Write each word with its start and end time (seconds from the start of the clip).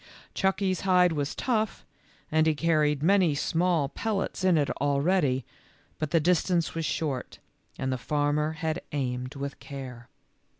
Chucky 0.33 0.73
's 0.73 0.81
hide 0.81 1.11
was 1.11 1.35
tough 1.35 1.85
and 2.31 2.47
he 2.47 2.55
carried 2.55 3.03
many 3.03 3.35
small 3.35 3.87
pel 3.87 4.15
lets 4.15 4.43
in 4.43 4.57
it 4.57 4.71
already, 4.81 5.45
but 5.99 6.09
the 6.09 6.19
distance 6.19 6.73
was 6.73 6.85
short, 6.85 7.37
and 7.77 7.93
the 7.93 7.99
farmer 7.99 8.53
had 8.53 8.81
aimed 8.93 9.35
with 9.35 9.59
care. 9.59 10.09